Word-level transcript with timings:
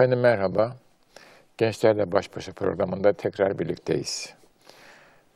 Efendim 0.00 0.20
merhaba. 0.20 0.76
Gençlerle 1.58 2.12
Baş 2.12 2.36
Başa 2.36 2.52
programında 2.52 3.12
tekrar 3.12 3.58
birlikteyiz. 3.58 4.34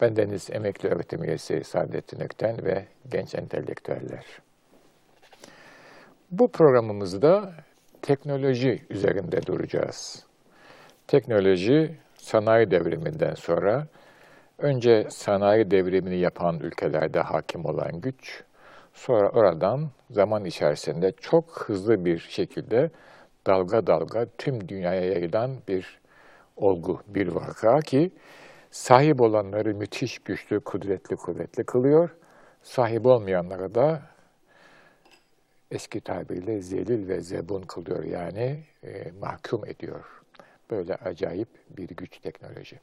Ben 0.01 0.17
Deniz 0.17 0.51
Emekli 0.51 0.89
Öğretim 0.89 1.25
Üyesi 1.25 1.65
Saadettin 1.65 2.21
Ökten 2.21 2.65
ve 2.65 2.85
genç 3.11 3.35
entelektüeller. 3.35 4.25
Bu 6.31 6.53
programımızda 6.53 7.53
teknoloji 8.03 8.83
üzerinde 8.91 9.47
duracağız. 9.47 10.27
Teknoloji 11.07 11.97
sanayi 12.17 12.71
devriminden 12.71 13.35
sonra 13.35 13.87
önce 14.59 15.07
sanayi 15.11 15.71
devrimini 15.71 16.17
yapan 16.17 16.61
ülkelerde 16.61 17.21
hakim 17.21 17.65
olan 17.65 18.01
güç, 18.01 18.43
sonra 18.95 19.29
oradan 19.29 19.91
zaman 20.11 20.45
içerisinde 20.45 21.13
çok 21.21 21.65
hızlı 21.67 22.05
bir 22.05 22.19
şekilde 22.19 22.91
dalga 23.47 23.87
dalga 23.87 24.27
tüm 24.39 24.69
dünyaya 24.69 25.05
yayılan 25.05 25.51
bir 25.69 26.01
olgu, 26.57 27.03
bir 27.07 27.29
vaka 27.29 27.81
ki 27.81 28.11
sahip 28.71 29.21
olanları 29.21 29.75
müthiş 29.75 30.19
güçlü, 30.19 30.61
kudretli, 30.61 31.17
kuvvetli 31.17 31.65
kılıyor. 31.65 32.11
Sahip 32.63 33.07
olmayanlara 33.07 33.75
da 33.75 34.03
eski 35.71 36.01
tabirle 36.01 36.61
zelil 36.61 37.09
ve 37.09 37.21
zebun 37.21 37.63
kılıyor 37.63 38.05
yani 38.05 38.65
e, 38.85 39.11
mahkum 39.21 39.67
ediyor. 39.67 40.05
Böyle 40.71 40.95
acayip 40.95 41.49
bir 41.71 41.89
güç 41.89 42.19
teknoloji. 42.19 42.81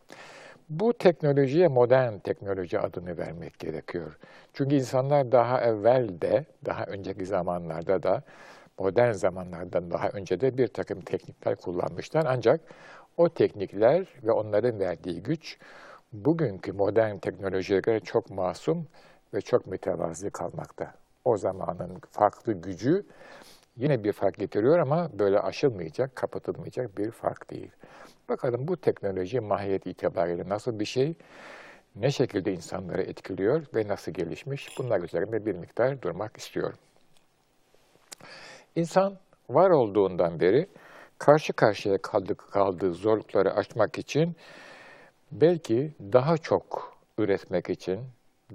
Bu 0.70 0.94
teknolojiye 0.94 1.68
modern 1.68 2.18
teknoloji 2.18 2.80
adını 2.80 3.18
vermek 3.18 3.60
gerekiyor. 3.60 4.18
Çünkü 4.54 4.76
insanlar 4.76 5.32
daha 5.32 5.62
evvel 5.62 6.22
de, 6.22 6.46
daha 6.66 6.86
önceki 6.86 7.26
zamanlarda 7.26 8.04
da 8.04 8.24
modern 8.82 9.12
zamanlardan 9.12 9.92
daha 9.92 10.10
önce 10.10 10.42
de 10.42 10.58
bir 10.58 10.68
takım 10.68 11.02
teknikler 11.02 11.56
kullanmışlar. 11.56 12.26
Ancak 12.28 12.62
o 13.18 13.30
teknikler 13.30 14.08
ve 14.24 14.32
onların 14.32 14.80
verdiği 14.80 15.24
güç 15.24 15.58
bugünkü 16.14 16.74
modern 16.74 17.18
teknolojiye 17.18 17.80
göre 17.80 18.00
çok 18.00 18.30
masum 18.30 18.88
ve 19.34 19.42
çok 19.42 19.68
mütevazi 19.68 20.30
kalmakta. 20.30 20.94
O 21.26 21.38
zamanın 21.38 22.02
farklı 22.12 22.54
gücü 22.54 23.06
yine 23.78 24.04
bir 24.04 24.12
fark 24.12 24.38
getiriyor 24.38 24.80
ama 24.80 25.10
böyle 25.20 25.40
aşılmayacak, 25.40 26.16
kapatılmayacak 26.16 26.98
bir 26.98 27.12
fark 27.12 27.50
değil. 27.50 27.72
Bakalım 28.30 28.68
bu 28.68 28.78
teknoloji 28.78 29.40
mahiyet 29.40 29.88
itibariyle 29.88 30.50
nasıl 30.50 30.80
bir 30.80 30.86
şey, 30.86 31.16
ne 31.96 32.12
şekilde 32.12 32.54
insanları 32.54 33.02
etkiliyor 33.02 33.66
ve 33.76 33.88
nasıl 33.88 34.12
gelişmiş 34.12 34.78
bunlar 34.78 35.02
üzerinde 35.02 35.46
bir 35.46 35.56
miktar 35.56 36.02
durmak 36.02 36.38
istiyorum. 36.38 36.78
İnsan 38.76 39.18
var 39.50 39.70
olduğundan 39.70 40.40
beri 40.40 40.68
karşı 41.18 41.54
karşıya 41.54 41.98
kaldığı, 41.98 42.36
kaldığı 42.36 42.94
zorlukları 42.94 43.54
aşmak 43.54 43.98
için 43.98 44.36
belki 45.32 45.92
daha 46.02 46.38
çok 46.38 46.98
üretmek 47.18 47.70
için, 47.70 48.00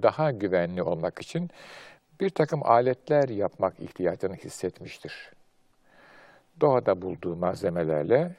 daha 0.01 0.31
güvenli 0.31 0.83
olmak 0.83 1.21
için 1.21 1.49
bir 2.19 2.29
takım 2.29 2.63
aletler 2.63 3.29
yapmak 3.29 3.79
ihtiyacını 3.79 4.35
hissetmiştir. 4.35 5.31
Doğada 6.61 7.01
bulduğu 7.01 7.35
malzemelerle 7.35 8.35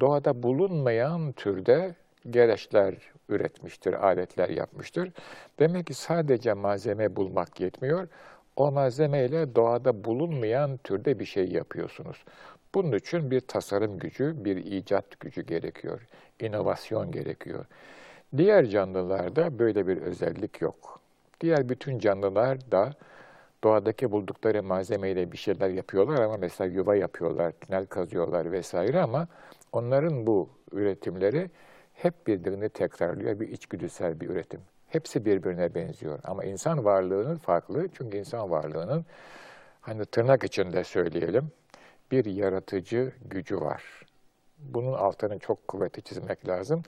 doğada 0.00 0.42
bulunmayan 0.42 1.32
türde 1.32 1.94
gereçler 2.30 2.94
üretmiştir, 3.28 4.06
aletler 4.06 4.48
yapmıştır. 4.48 5.12
Demek 5.58 5.86
ki 5.86 5.94
sadece 5.94 6.52
malzeme 6.52 7.16
bulmak 7.16 7.60
yetmiyor 7.60 8.08
o 8.56 8.70
malzemeyle 8.72 9.54
doğada 9.54 10.04
bulunmayan 10.04 10.76
türde 10.84 11.18
bir 11.18 11.24
şey 11.24 11.48
yapıyorsunuz. 11.48 12.24
Bunun 12.74 12.92
için 12.92 13.30
bir 13.30 13.40
tasarım 13.40 13.98
gücü, 13.98 14.44
bir 14.44 14.56
icat 14.56 15.20
gücü 15.20 15.42
gerekiyor. 15.42 16.00
inovasyon 16.40 17.12
gerekiyor. 17.12 17.64
Diğer 18.36 18.66
canlılarda 18.66 19.58
böyle 19.58 19.86
bir 19.86 19.96
özellik 19.96 20.60
yok. 20.60 21.00
Diğer 21.40 21.68
bütün 21.68 21.98
canlılar 21.98 22.70
da 22.70 22.92
doğadaki 23.64 24.10
buldukları 24.10 24.62
malzemeyle 24.62 25.32
bir 25.32 25.36
şeyler 25.36 25.70
yapıyorlar 25.70 26.22
ama 26.22 26.36
mesela 26.36 26.70
yuva 26.70 26.96
yapıyorlar, 26.96 27.52
tünel 27.52 27.86
kazıyorlar 27.86 28.52
vesaire 28.52 29.00
ama 29.00 29.28
onların 29.72 30.26
bu 30.26 30.48
üretimleri 30.72 31.50
hep 31.94 32.26
birbirini 32.26 32.68
tekrarlıyor, 32.68 33.40
bir 33.40 33.48
içgüdüsel 33.48 34.20
bir 34.20 34.28
üretim. 34.30 34.60
Hepsi 34.90 35.24
birbirine 35.24 35.74
benziyor. 35.74 36.18
Ama 36.24 36.44
insan 36.44 36.84
varlığının 36.84 37.36
farklı. 37.36 37.88
Çünkü 37.98 38.18
insan 38.18 38.50
varlığının 38.50 39.04
hani 39.80 40.04
tırnak 40.04 40.44
içinde 40.44 40.84
söyleyelim 40.84 41.50
bir 42.10 42.24
yaratıcı 42.24 43.12
gücü 43.24 43.60
var. 43.60 43.82
Bunun 44.58 44.92
altını 44.92 45.38
çok 45.38 45.68
kuvvetli 45.68 46.02
çizmek 46.02 46.48
lazım. 46.48 46.82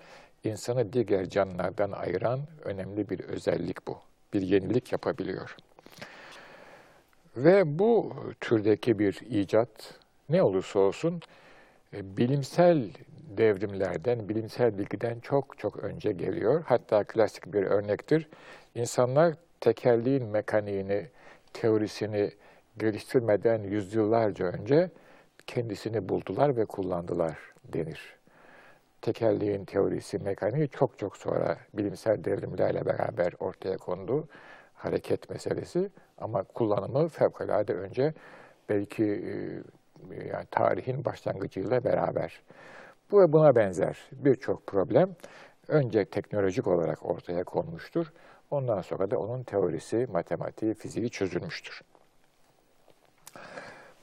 İnsanı 0.44 0.92
diğer 0.92 1.28
canlılardan 1.28 1.92
ayıran 1.92 2.40
önemli 2.64 3.10
bir 3.10 3.20
özellik 3.20 3.86
bu. 3.86 3.98
Bir 4.32 4.42
yenilik 4.42 4.92
yapabiliyor. 4.92 5.56
Ve 7.36 7.78
bu 7.78 8.12
türdeki 8.40 8.98
bir 8.98 9.20
icat 9.30 9.94
ne 10.28 10.42
olursa 10.42 10.78
olsun 10.78 11.22
bilimsel 11.92 12.90
devrimlerden, 13.36 14.28
bilimsel 14.28 14.78
bilgiden 14.78 15.20
çok 15.20 15.58
çok 15.58 15.76
önce 15.76 16.12
geliyor. 16.12 16.62
Hatta 16.66 17.04
klasik 17.04 17.52
bir 17.52 17.62
örnektir. 17.62 18.28
İnsanlar 18.74 19.34
tekerliğin 19.60 20.26
mekaniğini, 20.26 21.06
teorisini 21.52 22.30
geliştirmeden 22.78 23.62
yüzyıllarca 23.62 24.46
önce 24.46 24.90
kendisini 25.46 26.08
buldular 26.08 26.56
ve 26.56 26.64
kullandılar 26.64 27.38
denir. 27.64 28.16
Tekerliğin 29.00 29.64
teorisi, 29.64 30.18
mekaniği 30.18 30.68
çok 30.68 30.98
çok 30.98 31.16
sonra 31.16 31.58
bilimsel 31.74 32.24
devrimlerle 32.24 32.86
beraber 32.86 33.32
ortaya 33.38 33.76
kondu. 33.76 34.28
Hareket 34.74 35.30
meselesi 35.30 35.90
ama 36.18 36.42
kullanımı 36.42 37.08
fevkalade 37.08 37.74
önce 37.74 38.14
belki 38.68 39.22
e, 40.10 40.28
yani 40.28 40.46
tarihin 40.50 41.04
başlangıcıyla 41.04 41.84
beraber. 41.84 42.42
Bu 43.10 43.20
ve 43.20 43.32
buna 43.32 43.54
benzer 43.54 43.98
birçok 44.12 44.66
problem 44.66 45.16
önce 45.68 46.04
teknolojik 46.04 46.66
olarak 46.66 47.06
ortaya 47.06 47.44
konmuştur. 47.44 48.12
Ondan 48.50 48.80
sonra 48.80 49.10
da 49.10 49.18
onun 49.18 49.42
teorisi, 49.42 50.06
matematiği, 50.12 50.74
fiziği 50.74 51.10
çözülmüştür. 51.10 51.82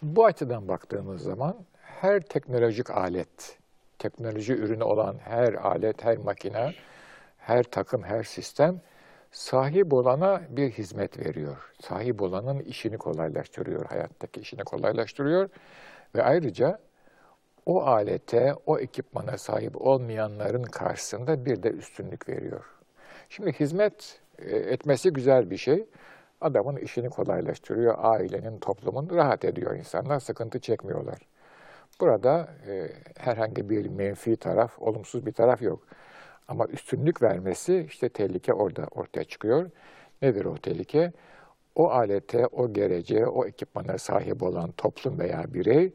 Bu 0.01 0.25
açıdan 0.25 0.67
baktığımız 0.67 1.21
zaman 1.21 1.55
her 1.81 2.21
teknolojik 2.21 2.89
alet, 2.91 3.57
teknoloji 3.99 4.53
ürünü 4.53 4.83
olan 4.83 5.17
her 5.17 5.53
alet, 5.53 6.03
her 6.03 6.17
makine, 6.17 6.73
her 7.37 7.63
takım, 7.63 8.03
her 8.03 8.23
sistem 8.23 8.81
sahip 9.31 9.93
olana 9.93 10.41
bir 10.49 10.71
hizmet 10.71 11.19
veriyor. 11.19 11.73
Sahip 11.81 12.21
olanın 12.21 12.59
işini 12.59 12.97
kolaylaştırıyor, 12.97 13.85
hayattaki 13.85 14.39
işini 14.39 14.63
kolaylaştırıyor 14.63 15.49
ve 16.15 16.23
ayrıca 16.23 16.79
o 17.65 17.81
alete, 17.81 18.55
o 18.65 18.79
ekipmana 18.79 19.37
sahip 19.37 19.81
olmayanların 19.81 20.63
karşısında 20.63 21.45
bir 21.45 21.63
de 21.63 21.69
üstünlük 21.69 22.29
veriyor. 22.29 22.65
Şimdi 23.29 23.53
hizmet 23.53 24.19
e, 24.39 24.55
etmesi 24.55 25.13
güzel 25.13 25.49
bir 25.49 25.57
şey. 25.57 25.85
Adamın 26.41 26.75
işini 26.75 27.09
kolaylaştırıyor, 27.09 27.95
ailenin, 27.97 28.59
toplumun 28.59 29.09
rahat 29.09 29.45
ediyor 29.45 29.75
insanlar, 29.75 30.19
sıkıntı 30.19 30.59
çekmiyorlar. 30.59 31.19
Burada 32.01 32.47
e, 32.67 32.89
herhangi 33.17 33.69
bir 33.69 33.89
menfi 33.89 34.35
taraf, 34.35 34.81
olumsuz 34.81 35.25
bir 35.25 35.31
taraf 35.31 35.61
yok. 35.61 35.79
Ama 36.47 36.67
üstünlük 36.67 37.21
vermesi 37.21 37.85
işte 37.89 38.09
tehlike 38.09 38.53
orada 38.53 38.87
ortaya 38.91 39.23
çıkıyor. 39.23 39.69
Nedir 40.21 40.45
o 40.45 40.57
tehlike? 40.57 41.11
O 41.79 41.89
alete, 41.89 42.47
o 42.47 42.73
gerece, 42.73 43.27
o 43.27 43.45
ekipmana 43.45 43.97
sahip 43.97 44.43
olan 44.43 44.71
toplum 44.71 45.19
veya 45.19 45.53
birey 45.53 45.93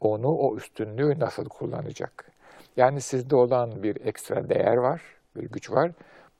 onu, 0.00 0.28
o 0.28 0.56
üstünlüğü 0.56 1.18
nasıl 1.18 1.44
kullanacak? 1.48 2.30
Yani 2.76 3.00
sizde 3.00 3.36
olan 3.36 3.82
bir 3.82 4.06
ekstra 4.06 4.48
değer 4.48 4.76
var, 4.76 5.02
bir 5.36 5.42
güç 5.42 5.70
var. 5.70 5.92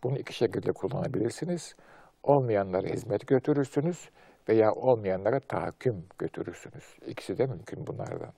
Bunu 0.02 0.18
iki 0.18 0.34
şekilde 0.34 0.72
kullanabilirsiniz. 0.72 1.74
Olmayanlara 2.22 2.86
hizmet 2.86 3.26
götürürsünüz 3.26 4.08
veya 4.48 4.72
olmayanlara 4.72 5.40
tahakküm 5.40 6.04
götürürsünüz. 6.18 6.96
İkisi 7.06 7.38
de 7.38 7.46
mümkün 7.46 7.86
bunlardan. 7.86 8.32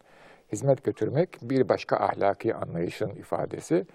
Hizmet 0.53 0.85
götürmek 0.85 1.39
bir 1.43 1.69
başka 1.69 1.97
ahlaki 1.97 2.55
anlayışın 2.55 3.11
ifadesi. 3.11 3.87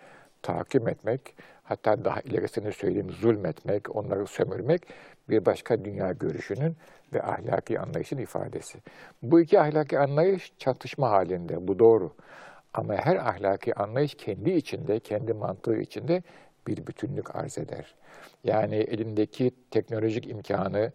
Tahakküm 0.41 0.88
etmek, 0.88 1.35
hatta 1.63 2.06
daha 2.06 2.21
ilerisini 2.21 2.71
söyleyeyim 2.71 3.09
zulmetmek, 3.09 3.95
onları 3.95 4.27
sömürmek 4.27 4.88
bir 5.30 5.46
başka 5.46 5.86
dünya 5.86 6.12
görüşünün 6.12 6.76
ve 7.14 7.24
ahlaki 7.24 7.80
anlayışın 7.80 8.18
ifadesi. 8.18 8.80
Bu 9.24 9.42
iki 9.42 9.60
ahlaki 9.60 10.00
anlayış 10.00 10.54
çatışma 10.58 11.10
halinde, 11.10 11.68
bu 11.68 11.80
doğru. 11.80 12.12
Ama 12.74 12.94
her 12.94 13.16
ahlaki 13.16 13.76
anlayış 13.76 14.16
kendi 14.16 14.52
içinde, 14.52 15.00
kendi 15.00 15.34
mantığı 15.34 15.78
içinde 15.78 16.24
bir 16.68 16.88
bütünlük 16.88 17.36
arz 17.36 17.58
eder. 17.58 17.96
Yani 18.44 18.76
elindeki 18.76 19.52
teknolojik 19.72 20.30
imkanı, 20.30 20.92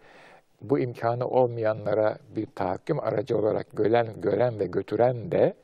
bu 0.62 0.78
imkanı 0.78 1.28
olmayanlara 1.28 2.18
bir 2.36 2.46
tahakküm 2.46 3.00
aracı 3.00 3.38
olarak 3.38 3.66
gören, 3.72 4.06
gören 4.20 4.58
ve 4.58 4.66
götüren 4.66 5.32
de 5.32 5.54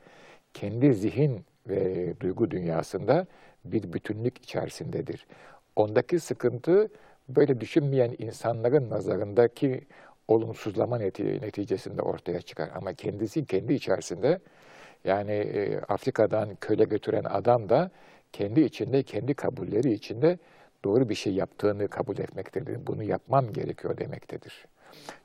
kendi 0.53 0.93
zihin 0.93 1.45
ve 1.69 2.13
duygu 2.19 2.51
dünyasında 2.51 3.25
bir 3.65 3.93
bütünlük 3.93 4.37
içerisindedir. 4.37 5.27
Ondaki 5.75 6.19
sıkıntı 6.19 6.89
böyle 7.29 7.61
düşünmeyen 7.61 8.15
insanların 8.17 8.89
nazarındaki 8.89 9.81
olumsuzlama 10.27 10.97
neticesinde 10.97 12.01
ortaya 12.01 12.41
çıkar. 12.41 12.69
Ama 12.75 12.93
kendisi 12.93 13.45
kendi 13.45 13.73
içerisinde 13.73 14.39
yani 15.03 15.31
e, 15.31 15.79
Afrika'dan 15.79 16.55
köle 16.55 16.83
götüren 16.83 17.23
adam 17.23 17.69
da 17.69 17.91
kendi 18.33 18.61
içinde, 18.61 19.03
kendi 19.03 19.33
kabulleri 19.33 19.93
içinde 19.93 20.39
doğru 20.83 21.09
bir 21.09 21.15
şey 21.15 21.33
yaptığını 21.33 21.87
kabul 21.87 22.17
etmektedir. 22.17 22.87
Bunu 22.87 23.03
yapmam 23.03 23.53
gerekiyor 23.53 23.97
demektedir. 23.97 24.65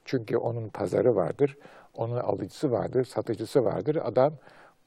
Çünkü 0.05 0.37
onun 0.37 0.69
pazarı 0.69 1.17
vardır, 1.17 1.57
onun 1.95 2.17
alıcısı 2.17 2.71
vardır, 2.71 3.05
satıcısı 3.05 3.65
vardır. 3.65 3.99
Adam 4.03 4.35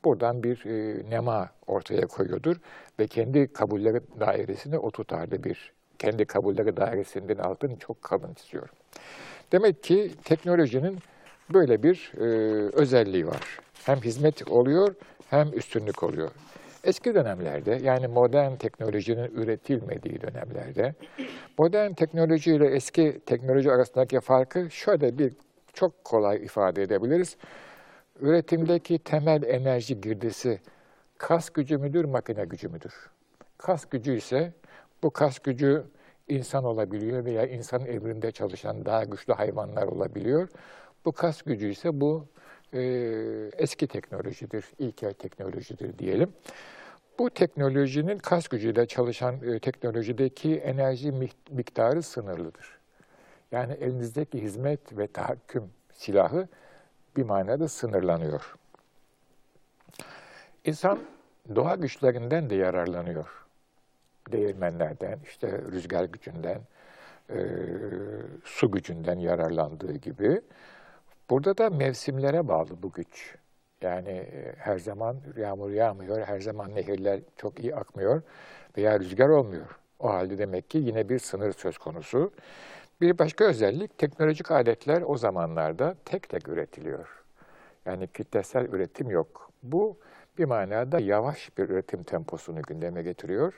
buradan 0.06 0.44
bir 0.44 0.66
e, 0.66 1.10
nema 1.10 1.50
ortaya 1.68 2.08
koyuyordur 2.08 2.58
ve 3.00 3.08
kendi 3.08 3.54
kabulleri 3.54 4.02
dairesini 4.20 4.78
o 4.78 4.92
tutarlı 4.92 5.44
bir, 5.44 5.74
kendi 6.00 6.26
kabulleri 6.26 6.78
dairesinden 6.78 7.38
altını 7.38 7.80
çok 7.80 8.02
kalın 8.02 8.34
istiyor. 8.34 8.70
Demek 9.52 9.84
ki 9.84 10.12
teknolojinin 10.24 11.00
böyle 11.54 11.84
bir 11.84 12.12
e, 12.18 12.24
özelliği 12.74 13.28
var. 13.28 13.60
Hem 13.86 13.98
hizmet 13.98 14.52
oluyor 14.52 14.96
hem 15.30 15.54
üstünlük 15.54 16.04
oluyor. 16.04 16.32
Eski 16.84 17.16
dönemlerde 17.16 17.80
yani 17.84 18.08
modern 18.08 18.56
teknolojinin 18.56 19.32
üretilmediği 19.36 20.22
dönemlerde 20.22 20.94
modern 21.58 21.94
teknoloji 21.94 22.56
ile 22.56 22.68
eski 22.68 23.22
teknoloji 23.26 23.72
arasındaki 23.72 24.20
farkı 24.20 24.72
şöyle 24.72 25.18
bir 25.18 25.34
çok 25.74 26.04
kolay 26.04 26.38
ifade 26.38 26.84
edebiliriz. 26.84 27.38
Üretimdeki 28.22 29.00
temel 29.00 29.44
enerji 29.44 30.02
girdisi 30.02 30.60
kas 31.18 31.50
gücü 31.50 31.78
müdür, 31.78 32.06
makine 32.06 32.46
gücü 32.46 32.70
müdür? 32.70 32.94
Kas 33.58 33.86
gücü 33.86 34.18
ise 34.18 34.54
bu 35.04 35.12
kas 35.12 35.40
gücü 35.40 35.84
insan 36.28 36.64
olabiliyor 36.64 37.26
veya 37.26 37.48
insan 37.48 37.86
evrinde 37.86 38.32
çalışan 38.32 38.86
daha 38.86 39.04
güçlü 39.04 39.34
hayvanlar 39.34 39.88
olabiliyor. 39.88 40.50
Bu 41.06 41.12
kas 41.12 41.42
gücü 41.42 41.70
ise 41.70 42.02
bu 42.02 42.26
e, 42.74 42.82
eski 43.58 43.88
teknolojidir, 43.88 44.66
ilkel 44.80 45.14
teknolojidir 45.14 46.00
diyelim. 46.00 46.34
Bu 47.20 47.30
teknolojinin 47.30 48.18
kas 48.18 48.48
gücüyle 48.48 48.86
çalışan 48.86 49.36
e, 49.44 49.60
teknolojideki 49.60 50.56
enerji 50.56 51.14
miktarı 51.52 52.04
sınırlıdır. 52.04 52.80
Yani 53.52 53.74
elinizdeki 53.74 54.42
hizmet 54.42 54.98
ve 54.98 55.08
tahakküm 55.08 55.64
silahı 55.94 56.48
bir 57.18 57.24
manada 57.24 57.68
sınırlanıyor. 57.68 58.56
İnsan 60.66 61.00
doğa 61.56 61.76
güçlerinden 61.76 62.50
de 62.50 62.56
yararlanıyor. 62.56 63.46
Değirmenlerden, 64.32 65.20
işte 65.24 65.62
rüzgar 65.72 66.04
gücünden, 66.04 66.62
e, 67.30 67.38
su 68.44 68.72
gücünden 68.72 69.20
yararlandığı 69.20 69.94
gibi. 69.94 70.42
Burada 71.30 71.58
da 71.58 71.70
mevsimlere 71.70 72.48
bağlı 72.48 72.84
bu 72.84 72.92
güç. 72.92 73.36
Yani 73.82 74.10
e, 74.10 74.54
her 74.58 74.80
zaman 74.80 75.18
yağmur 75.38 75.72
yağmıyor, 75.72 76.22
her 76.22 76.40
zaman 76.40 76.76
nehirler 76.76 77.20
çok 77.38 77.60
iyi 77.60 77.76
akmıyor 77.76 78.22
veya 78.78 79.00
rüzgar 79.00 79.30
olmuyor. 79.30 79.80
O 80.00 80.10
halde 80.10 80.38
demek 80.38 80.70
ki 80.70 80.78
yine 80.78 81.10
bir 81.10 81.20
sınır 81.20 81.54
söz 81.54 81.78
konusu. 81.78 82.32
Bir 83.02 83.18
başka 83.18 83.46
özellik 83.46 83.98
teknolojik 83.98 84.52
aletler 84.52 85.04
o 85.06 85.18
zamanlarda 85.18 85.96
tek 86.06 86.30
tek 86.30 86.48
üretiliyor. 86.48 87.24
Yani 87.86 88.08
kitlesel 88.08 88.66
üretim 88.66 89.10
yok. 89.10 89.52
Bu 89.64 89.98
bir 90.38 90.46
manada 90.46 91.00
yavaş 91.00 91.58
bir 91.58 91.70
üretim 91.70 92.04
temposunu 92.04 92.62
gündeme 92.62 93.04
getiriyor 93.04 93.54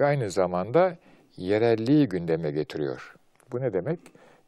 ve 0.00 0.04
aynı 0.04 0.30
zamanda 0.30 0.96
yerelliği 1.36 2.08
gündeme 2.08 2.50
getiriyor. 2.50 3.14
Bu 3.52 3.60
ne 3.60 3.72
demek? 3.72 4.00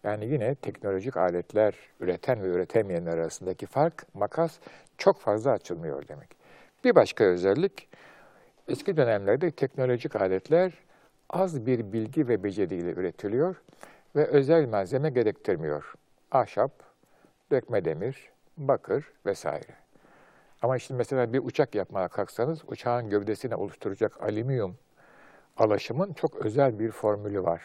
Yani 0.05 0.27
yine 0.27 0.55
teknolojik 0.55 1.17
aletler 1.17 1.75
üreten 2.01 2.43
ve 2.43 2.47
üretemeyenler 2.47 3.19
arasındaki 3.19 3.67
fark, 3.67 4.15
makas 4.15 4.59
çok 4.99 5.21
fazla 5.21 5.51
açılmıyor 5.51 6.09
demek. 6.09 6.29
Bir 6.85 6.95
başka 6.95 7.25
özellik, 7.25 7.89
eski 8.69 8.97
dönemlerde 8.97 9.51
teknolojik 9.51 10.17
aletler 10.17 10.73
az 11.31 11.67
bir 11.67 11.93
bilgi 11.93 12.29
ve 12.29 12.45
beceriyle 12.45 12.91
üretiliyor 12.91 13.57
ve 14.17 14.27
özel 14.27 14.69
malzeme 14.69 15.11
gerektirmiyor. 15.11 15.95
Ahşap, 16.31 16.73
dökme 17.51 17.85
demir, 17.85 18.31
bakır 18.57 19.13
vesaire. 19.27 19.75
Ama 20.63 20.79
şimdi 20.79 20.99
mesela 20.99 21.33
bir 21.33 21.39
uçak 21.39 21.75
yapmaya 21.75 22.09
kalksanız 22.09 22.59
uçağın 22.67 23.11
gövdesini 23.11 23.55
oluşturacak 23.55 24.23
alüminyum 24.23 24.77
alaşımın 25.57 26.13
çok 26.13 26.37
özel 26.37 26.79
bir 26.79 26.91
formülü 26.91 27.43
var. 27.43 27.63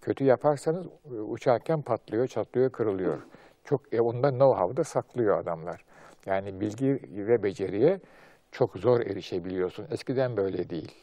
Kötü 0.00 0.24
yaparsanız 0.24 0.86
e, 0.86 1.14
uçarken 1.14 1.82
patlıyor, 1.82 2.26
çatlıyor, 2.26 2.72
kırılıyor. 2.72 3.18
Çok 3.64 3.94
e, 3.94 4.00
onda 4.00 4.28
know-how'da 4.28 4.84
saklıyor 4.84 5.38
adamlar. 5.38 5.84
Yani 6.26 6.60
bilgi 6.60 7.00
ve 7.12 7.42
beceriye 7.42 8.00
çok 8.52 8.76
zor 8.76 9.00
erişebiliyorsun. 9.00 9.86
Eskiden 9.90 10.36
böyle 10.36 10.70
değil. 10.70 10.94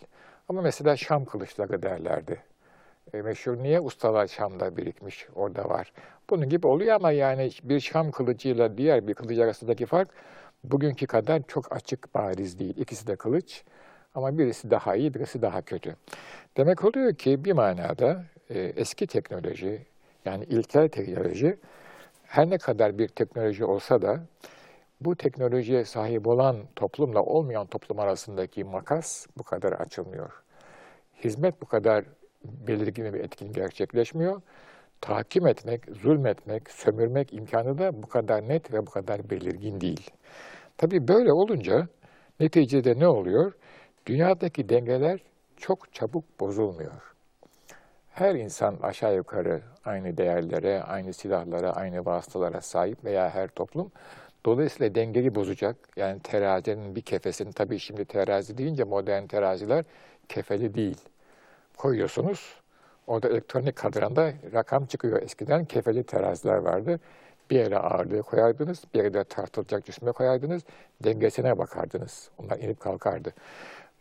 Ama 0.50 0.62
mesela 0.62 0.98
Şam 0.98 1.26
kılıçları 1.26 1.82
derlerdi. 1.82 2.44
E, 3.14 3.22
meşhur 3.22 3.58
niye? 3.58 3.80
Ustalar 3.80 4.28
Şam'da 4.28 4.78
birikmiş, 4.78 5.28
orada 5.36 5.70
var. 5.70 5.94
Bunun 6.30 6.50
gibi 6.50 6.68
oluyor 6.68 6.96
ama 6.96 7.12
yani 7.12 7.50
bir 7.64 7.80
Şam 7.80 8.12
kılıcıyla 8.12 8.78
diğer 8.78 9.08
bir 9.08 9.14
kılıç 9.14 9.40
arasındaki 9.40 9.86
fark 9.86 10.10
bugünkü 10.64 11.08
kadar 11.08 11.42
çok 11.48 11.76
açık, 11.76 12.16
bariz 12.16 12.60
değil. 12.60 12.78
İkisi 12.78 13.08
de 13.08 13.16
kılıç 13.16 13.64
ama 14.18 14.38
birisi 14.38 14.72
daha 14.72 14.96
iyi, 14.96 15.14
birisi 15.14 15.42
daha 15.42 15.62
kötü. 15.62 15.96
Demek 16.58 16.86
oluyor 16.86 17.16
ki 17.16 17.46
bir 17.46 17.54
manada 17.54 18.24
e, 18.50 18.60
eski 18.60 19.08
teknoloji, 19.08 19.82
yani 20.26 20.44
ilkel 20.44 20.90
teknoloji, 20.90 21.58
her 22.24 22.50
ne 22.50 22.58
kadar 22.58 22.98
bir 22.98 23.08
teknoloji 23.08 23.66
olsa 23.66 24.02
da 24.02 24.20
bu 25.02 25.16
teknolojiye 25.16 25.86
sahip 25.86 26.28
olan 26.28 26.58
toplumla 26.76 27.22
olmayan 27.24 27.68
toplum 27.68 28.00
arasındaki 28.00 28.64
makas 28.64 29.28
bu 29.38 29.44
kadar 29.44 29.72
açılmıyor. 29.72 30.44
Hizmet 31.24 31.62
bu 31.62 31.66
kadar 31.66 32.06
belirgin 32.44 33.14
ve 33.14 33.20
etkin 33.20 33.54
gerçekleşmiyor. 33.54 34.42
Tahkim 35.02 35.48
etmek, 35.48 35.82
zulmetmek, 36.02 36.72
sömürmek 36.72 37.34
imkanı 37.34 37.78
da 37.78 38.04
bu 38.04 38.08
kadar 38.08 38.48
net 38.48 38.74
ve 38.74 38.88
bu 38.88 38.92
kadar 38.92 39.30
belirgin 39.30 39.82
değil. 39.82 40.12
Tabii 40.78 41.08
böyle 41.08 41.32
olunca 41.34 41.88
neticede 42.40 43.00
ne 43.00 43.08
oluyor? 43.08 43.54
Dünyadaki 44.08 44.70
dengeler 44.70 45.20
çok 45.58 45.94
çabuk 45.94 46.40
bozulmuyor. 46.40 47.16
Her 48.10 48.36
insan 48.36 48.78
aşağı 48.82 49.16
yukarı 49.16 49.62
aynı 49.86 50.18
değerlere, 50.18 50.84
aynı 50.84 51.14
silahlara, 51.14 51.72
aynı 51.74 52.06
vasıtalara 52.06 52.62
sahip 52.62 53.06
veya 53.06 53.30
her 53.30 53.48
toplum 53.48 53.92
Dolayısıyla 54.46 54.96
dengeyi 54.96 55.36
bozacak. 55.36 55.76
Yani 55.96 56.20
terazinin 56.20 56.96
bir 56.96 57.02
kefesini, 57.02 57.54
tabii 57.54 57.80
şimdi 57.80 58.06
terazi 58.06 58.58
deyince 58.58 58.84
modern 58.84 59.28
teraziler 59.28 59.86
kefeli 60.30 60.76
değil. 60.76 60.98
Koyuyorsunuz, 61.78 62.56
orada 63.08 63.30
elektronik 63.30 63.76
kadranda 63.76 64.34
rakam 64.54 64.86
çıkıyor. 64.86 65.22
Eskiden 65.22 65.66
kefeli 65.66 66.04
teraziler 66.04 66.58
vardı. 66.58 67.00
Bir 67.50 67.56
yere 67.56 67.78
ağırlığı 67.78 68.22
koyardınız, 68.22 68.84
bir 68.94 69.04
yere 69.04 69.24
tartılacak 69.24 69.86
cisme 69.86 70.12
koyardınız, 70.12 70.64
dengesine 71.04 71.58
bakardınız. 71.58 72.30
Onlar 72.38 72.58
inip 72.58 72.80
kalkardı. 72.80 73.34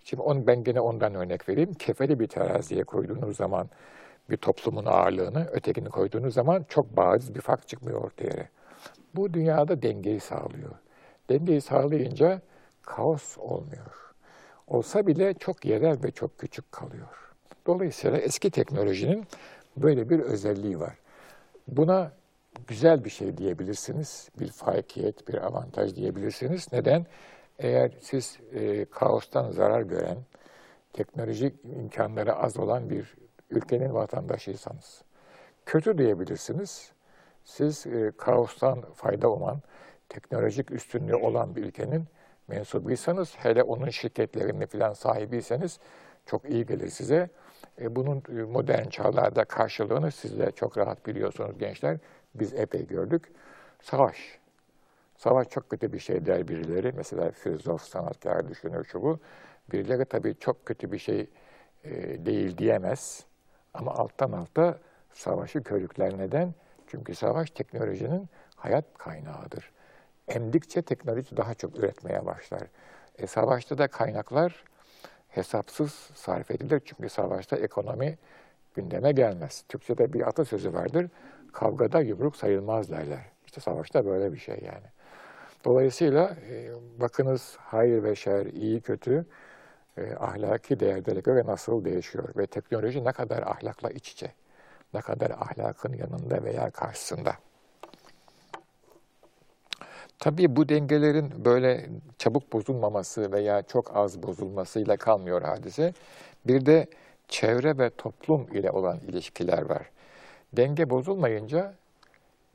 Şimdi 0.08 0.22
on, 0.22 0.46
ben 0.46 0.64
gene 0.64 0.80
ondan 0.80 1.14
örnek 1.14 1.48
vereyim. 1.48 1.75
Kefeli 1.75 2.20
bir 2.20 2.26
teraziye 2.26 2.84
koyduğunuz 2.84 3.36
zaman 3.36 3.68
bir 4.30 4.36
toplumun 4.36 4.84
ağırlığını, 4.84 5.46
ötekini 5.52 5.88
koyduğunuz 5.88 6.34
zaman 6.34 6.64
çok 6.68 6.96
bariz 6.96 7.34
bir 7.34 7.40
fark 7.40 7.68
çıkmıyor 7.68 8.04
ortaya. 8.04 8.48
Bu 9.14 9.34
dünyada 9.34 9.82
dengeyi 9.82 10.20
sağlıyor. 10.20 10.70
Dengeyi 11.30 11.60
sağlayınca 11.60 12.40
kaos 12.82 13.38
olmuyor. 13.38 14.14
Olsa 14.66 15.06
bile 15.06 15.34
çok 15.34 15.64
yerel 15.64 16.02
ve 16.02 16.10
çok 16.10 16.38
küçük 16.38 16.72
kalıyor. 16.72 17.34
Dolayısıyla 17.66 18.18
eski 18.18 18.50
teknolojinin 18.50 19.25
böyle 19.76 20.10
bir 20.10 20.20
özelliği 20.20 20.80
var. 20.80 20.94
Buna 21.68 22.12
güzel 22.66 23.04
bir 23.04 23.10
şey 23.10 23.36
diyebilirsiniz, 23.36 24.28
bir 24.40 24.48
faikiyet, 24.48 25.28
bir 25.28 25.34
avantaj 25.34 25.96
diyebilirsiniz. 25.96 26.72
Neden? 26.72 27.06
Eğer 27.58 27.92
siz 28.00 28.38
e, 28.52 28.84
kaostan 28.84 29.50
zarar 29.50 29.82
gören, 29.82 30.18
teknolojik 30.92 31.64
imkanları 31.64 32.34
az 32.34 32.56
olan 32.58 32.90
bir 32.90 33.14
ülkenin 33.50 33.94
vatandaşıysanız. 33.94 35.02
Kötü 35.66 35.98
diyebilirsiniz. 35.98 36.92
Siz 37.44 37.86
e, 37.86 38.12
kaostan 38.16 38.82
fayda 38.94 39.28
olan, 39.28 39.60
teknolojik 40.08 40.70
üstünlüğü 40.70 41.14
olan 41.14 41.56
bir 41.56 41.62
ülkenin 41.62 42.04
mensubuysanız, 42.48 43.34
hele 43.36 43.62
onun 43.62 43.90
şirketlerini 43.90 44.66
falan 44.66 44.92
sahibiyseniz 44.92 45.78
çok 46.26 46.50
iyi 46.50 46.66
gelir 46.66 46.88
size. 46.88 47.30
E, 47.80 47.96
bunun 47.96 48.22
e, 48.28 48.32
modern 48.32 48.88
çağlarda 48.88 49.44
karşılığını 49.44 50.10
siz 50.10 50.38
de 50.38 50.50
çok 50.50 50.78
rahat 50.78 51.06
biliyorsunuz 51.06 51.58
gençler. 51.58 51.98
Biz 52.34 52.54
epey 52.54 52.86
gördük. 52.86 53.32
Savaş. 53.82 54.38
Savaş 55.16 55.49
çok 55.49 55.70
kötü 55.70 55.92
bir 55.92 55.99
şey 55.99 56.26
der 56.26 56.49
birileri. 56.49 56.92
Mesela 56.96 57.30
filozof, 57.30 57.82
sanatkar, 57.82 58.49
düşünür 58.49 58.85
şu 58.85 59.02
bu. 59.02 59.18
Birileri 59.73 60.04
tabii 60.04 60.37
çok 60.40 60.66
kötü 60.66 60.92
bir 60.92 60.99
şey 60.99 61.30
e, 61.85 61.90
değil 62.26 62.58
diyemez. 62.58 63.25
Ama 63.75 63.94
alttan 63.94 64.32
alta 64.32 64.78
savaşı 65.12 65.62
körükler 65.62 66.18
neden? 66.18 66.54
Çünkü 66.87 67.14
savaş 67.14 67.50
teknolojinin 67.50 68.28
hayat 68.56 68.85
kaynağıdır. 68.99 69.70
Emdikçe 70.28 70.82
teknoloji 70.82 71.37
daha 71.37 71.54
çok 71.54 71.78
üretmeye 71.78 72.26
başlar. 72.26 72.62
E, 73.18 73.26
savaşta 73.26 73.78
da 73.78 73.88
kaynaklar 73.88 74.64
hesapsız 75.28 75.92
sarf 76.14 76.50
edilir. 76.50 76.82
Çünkü 76.85 77.08
savaşta 77.08 77.56
ekonomi 77.56 78.18
gündeme 78.75 79.12
gelmez. 79.12 79.64
Türkçe'de 79.68 80.12
bir 80.12 80.28
atasözü 80.28 80.73
vardır. 80.73 81.08
Kavgada 81.52 82.00
yumruk 82.00 82.37
sayılmaz 82.37 82.90
derler. 82.90 83.25
İşte 83.46 83.61
savaşta 83.61 84.06
böyle 84.06 84.32
bir 84.32 84.38
şey 84.38 84.58
yani. 84.62 84.95
Dolayısıyla 85.66 86.37
e, 86.50 86.70
bakınız 87.00 87.56
hayır 87.58 88.02
ve 88.02 88.14
şer, 88.14 88.46
iyi 88.46 88.80
kötü 88.80 89.26
e, 89.96 90.14
ahlaki 90.14 90.80
değerlere 90.80 91.20
göre 91.20 91.46
nasıl 91.46 91.85
değişiyor 91.85 92.28
ve 92.37 92.46
teknoloji 92.46 93.04
ne 93.04 93.12
kadar 93.12 93.42
ahlakla 93.42 93.90
iç 93.90 94.12
içe, 94.12 94.32
ne 94.94 95.00
kadar 95.00 95.30
ahlakın 95.30 95.92
yanında 95.92 96.44
veya 96.44 96.70
karşısında. 96.70 97.32
Tabii 100.18 100.56
bu 100.56 100.68
dengelerin 100.68 101.44
böyle 101.44 101.87
çabuk 102.18 102.52
bozulmaması 102.52 103.32
veya 103.32 103.62
çok 103.62 103.96
az 103.96 104.23
bozulmasıyla 104.23 104.96
kalmıyor 104.96 105.42
hadise. 105.42 105.92
Bir 106.46 106.66
de 106.66 106.87
çevre 107.28 107.78
ve 107.78 107.90
toplum 107.90 108.49
ile 108.52 108.70
olan 108.70 108.99
ilişkiler 108.99 109.62
var. 109.62 109.90
Denge 110.52 110.90
bozulmayınca, 110.90 111.75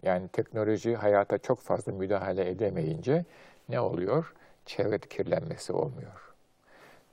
yani 0.03 0.27
teknoloji 0.27 0.95
hayata 0.95 1.37
çok 1.37 1.59
fazla 1.59 1.91
müdahale 1.91 2.49
edemeyince 2.49 3.25
ne 3.69 3.79
oluyor? 3.79 4.33
Çevre 4.65 4.99
kirlenmesi 4.99 5.73
olmuyor. 5.73 6.33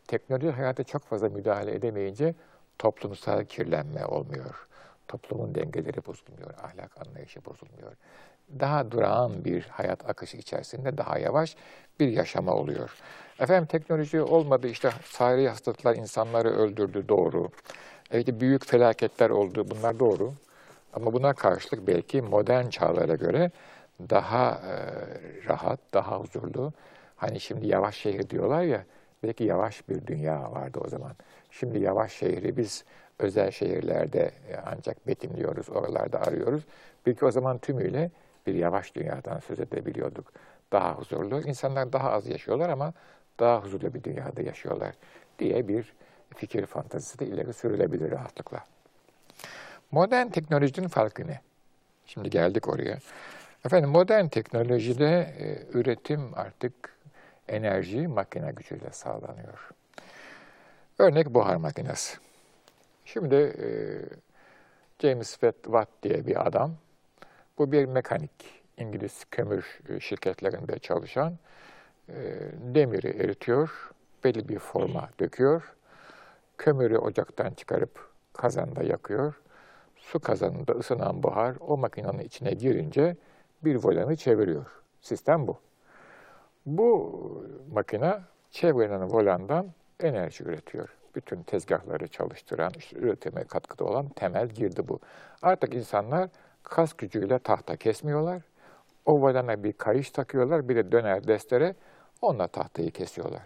Teknoloji 0.06 0.50
hayata 0.50 0.84
çok 0.84 1.02
fazla 1.02 1.28
müdahale 1.28 1.74
edemeyince 1.74 2.34
toplumsal 2.78 3.44
kirlenme 3.44 4.06
olmuyor. 4.06 4.68
Toplumun 5.08 5.54
dengeleri 5.54 6.06
bozulmuyor, 6.06 6.54
ahlak 6.62 7.06
anlayışı 7.06 7.44
bozulmuyor 7.44 7.92
daha 8.60 8.90
durağan 8.90 9.44
bir 9.44 9.62
hayat 9.62 10.10
akışı 10.10 10.36
içerisinde 10.36 10.98
daha 10.98 11.18
yavaş 11.18 11.56
bir 12.00 12.08
yaşama 12.08 12.52
oluyor. 12.54 12.90
Efendim 13.40 13.66
teknoloji 13.66 14.22
olmadı 14.22 14.68
işte 14.68 14.90
sahili 15.04 15.48
hastalıklar 15.48 15.96
insanları 15.96 16.48
öldürdü 16.48 17.08
doğru. 17.08 17.48
Evet 18.10 18.40
büyük 18.40 18.66
felaketler 18.66 19.30
oldu 19.30 19.66
bunlar 19.70 19.98
doğru. 19.98 20.32
Ama 20.92 21.12
buna 21.12 21.32
karşılık 21.32 21.86
belki 21.86 22.22
modern 22.22 22.68
çağlara 22.68 23.14
göre 23.14 23.50
daha 24.10 24.50
e, 24.50 24.74
rahat, 25.48 25.80
daha 25.94 26.20
huzurlu. 26.20 26.72
Hani 27.16 27.40
şimdi 27.40 27.66
yavaş 27.66 27.96
şehir 27.96 28.30
diyorlar 28.30 28.62
ya, 28.62 28.84
belki 29.22 29.44
yavaş 29.44 29.88
bir 29.88 30.06
dünya 30.06 30.52
vardı 30.52 30.80
o 30.84 30.88
zaman. 30.88 31.12
Şimdi 31.50 31.78
yavaş 31.78 32.12
şehri 32.12 32.56
biz 32.56 32.84
özel 33.18 33.50
şehirlerde 33.50 34.30
ancak 34.66 35.06
betimliyoruz, 35.06 35.70
oralarda 35.70 36.20
arıyoruz. 36.20 36.62
Belki 37.06 37.24
o 37.24 37.30
zaman 37.30 37.58
tümüyle 37.58 38.10
bir 38.46 38.54
yavaş 38.54 38.94
dünyadan 38.94 39.38
söz 39.38 39.60
edebiliyorduk. 39.60 40.32
Daha 40.72 40.94
huzurlu. 40.94 41.40
İnsanlar 41.40 41.92
daha 41.92 42.12
az 42.12 42.26
yaşıyorlar 42.26 42.68
ama 42.68 42.92
daha 43.40 43.64
huzurlu 43.64 43.94
bir 43.94 44.04
dünyada 44.04 44.42
yaşıyorlar 44.42 44.94
diye 45.38 45.68
bir 45.68 45.92
fikir 46.36 46.66
fantazisi 46.66 47.18
de 47.18 47.26
ileri 47.26 47.52
sürülebilir 47.52 48.10
rahatlıkla. 48.10 48.64
Modern 49.90 50.28
teknolojinin 50.28 50.88
farkı 50.88 51.26
ne? 51.26 51.40
Şimdi 52.06 52.30
geldik 52.30 52.68
oraya. 52.68 52.98
Efendim 53.64 53.90
modern 53.90 54.28
teknolojide 54.28 55.34
e, 55.38 55.78
üretim 55.78 56.30
artık 56.34 56.72
enerji 57.48 58.08
makine 58.08 58.52
gücüyle 58.52 58.90
sağlanıyor. 58.92 59.70
Örnek 60.98 61.26
buhar 61.34 61.56
makinesi. 61.56 62.18
Şimdi 63.04 63.34
e, 63.34 63.68
James 65.02 65.36
Watt 65.40 65.88
diye 66.02 66.26
bir 66.26 66.46
adam 66.46 66.74
bu 67.58 67.72
bir 67.72 67.84
mekanik, 67.84 68.62
İngiliz 68.76 69.24
kömür 69.30 69.78
e, 69.88 70.00
şirketlerinde 70.00 70.78
çalışan 70.78 71.38
e, 72.08 72.14
demiri 72.60 73.08
eritiyor, 73.08 73.90
belli 74.24 74.48
bir 74.48 74.58
forma 74.58 75.08
döküyor, 75.20 75.74
kömürü 76.58 76.98
ocaktan 76.98 77.50
çıkarıp 77.50 78.08
kazanda 78.32 78.82
yakıyor, 78.82 79.34
su 80.08 80.20
kazanında 80.20 80.72
ısınan 80.72 81.22
buhar 81.22 81.56
o 81.60 81.76
makinenin 81.76 82.18
içine 82.18 82.50
girince 82.50 83.16
bir 83.64 83.76
volanı 83.76 84.16
çeviriyor. 84.16 84.66
Sistem 85.00 85.46
bu. 85.46 85.56
Bu 86.66 87.44
makine 87.72 88.20
çevrilen 88.50 89.10
volandan 89.12 89.66
enerji 90.00 90.44
üretiyor. 90.44 90.88
Bütün 91.14 91.42
tezgahları 91.42 92.08
çalıştıran, 92.08 92.72
işte 92.76 92.98
üretime 92.98 93.44
katkıda 93.44 93.84
olan 93.84 94.08
temel 94.08 94.48
girdi 94.48 94.88
bu. 94.88 95.00
Artık 95.42 95.74
insanlar 95.74 96.28
kas 96.62 96.92
gücüyle 96.92 97.38
tahta 97.38 97.76
kesmiyorlar. 97.76 98.42
Ovalana 99.06 99.64
bir 99.64 99.72
kayış 99.72 100.10
takıyorlar, 100.10 100.68
bir 100.68 100.76
de 100.76 100.92
döner 100.92 101.26
destere, 101.26 101.74
onunla 102.22 102.46
tahtayı 102.46 102.90
kesiyorlar. 102.90 103.42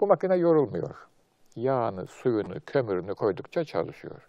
Bu 0.00 0.06
makine 0.06 0.36
yorulmuyor. 0.36 1.08
Yağını, 1.56 2.06
suyunu, 2.06 2.54
kömürünü 2.66 3.14
koydukça 3.14 3.64
çalışıyor. 3.64 4.28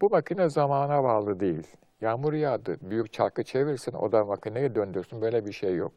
Bu 0.00 0.10
makine 0.10 0.48
zamana 0.48 1.04
bağlı 1.04 1.40
değil. 1.40 1.66
Yağmur 2.00 2.32
yağdı, 2.32 2.76
büyük 2.80 3.12
çarkı 3.12 3.42
çevirsin, 3.44 3.92
o 3.92 4.12
da 4.12 4.24
makineyi 4.24 4.74
döndürsün, 4.74 5.20
böyle 5.20 5.46
bir 5.46 5.52
şey 5.52 5.74
yok. 5.74 5.92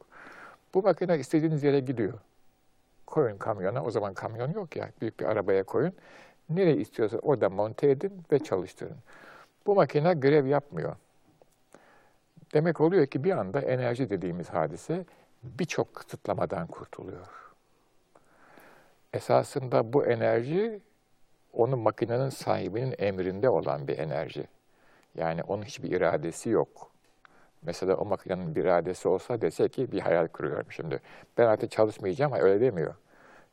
Bu 0.74 0.84
makine 0.84 1.20
istediğiniz 1.20 1.64
yere 1.64 1.80
gidiyor. 1.80 2.14
Koyun 3.06 3.38
kamyona, 3.38 3.84
o 3.84 3.92
zaman 3.92 4.14
kamyon 4.14 4.54
yok 4.54 4.76
ya, 4.76 4.90
büyük 5.02 5.20
bir 5.20 5.26
arabaya 5.26 5.64
koyun. 5.64 5.94
Nereye 6.50 6.76
istiyorsa 6.76 7.18
orada 7.18 7.50
monte 7.50 7.90
edin 7.90 8.24
ve 8.32 8.40
çalıştırın. 8.40 8.98
Bu 9.66 9.76
makine 9.76 10.14
grev 10.14 10.46
yapmıyor. 10.46 10.96
Demek 12.54 12.82
oluyor 12.82 13.08
ki 13.08 13.24
bir 13.24 13.32
anda 13.32 13.62
enerji 13.62 14.10
dediğimiz 14.10 14.50
hadise 14.50 15.06
birçok 15.44 15.96
kısıtlamadan 15.96 16.68
kurtuluyor. 16.68 17.28
Esasında 19.14 19.94
bu 19.94 20.06
enerji 20.06 20.82
onun 21.54 21.80
makinenin 21.80 22.30
sahibinin 22.30 22.96
emrinde 22.98 23.50
olan 23.50 23.88
bir 23.88 23.98
enerji. 23.98 24.48
Yani 25.16 25.44
onun 25.44 25.64
hiçbir 25.64 25.92
iradesi 25.92 26.50
yok. 26.50 26.92
Mesela 27.62 27.96
o 27.96 28.06
makinenin 28.06 28.56
bir 28.56 28.64
iradesi 28.64 29.08
olsa 29.08 29.42
dese 29.42 29.70
ki 29.70 29.92
bir 29.92 30.00
hayal 30.00 30.28
kuruyorum 30.28 30.72
şimdi. 30.72 31.00
Ben 31.38 31.46
artık 31.46 31.72
çalışmayacağım, 31.72 32.34
öyle 32.34 32.62
demiyor. 32.62 32.96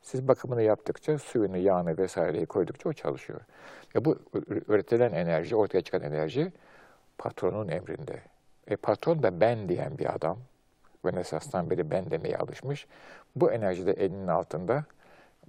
Siz 0.01 0.27
bakımını 0.27 0.61
yaptıkça, 0.61 1.17
suyunu, 1.17 1.57
yağını 1.57 1.97
vesaireyi 1.97 2.45
koydukça 2.45 2.89
o 2.89 2.93
çalışıyor. 2.93 3.39
Ya 3.93 4.05
bu 4.05 4.19
üretilen 4.67 5.11
enerji, 5.11 5.55
ortaya 5.55 5.81
çıkan 5.81 6.01
enerji 6.01 6.51
patronun 7.17 7.67
emrinde. 7.67 8.21
E, 8.67 8.75
patron 8.75 9.23
da 9.23 9.41
ben 9.41 9.69
diyen 9.69 9.97
bir 9.97 10.15
adam. 10.15 10.37
Rönesans'tan 11.05 11.69
beri 11.69 11.91
ben 11.91 12.11
demeye 12.11 12.37
alışmış. 12.37 12.87
Bu 13.35 13.51
enerji 13.51 13.85
de 13.85 13.91
elinin 13.91 14.27
altında 14.27 14.85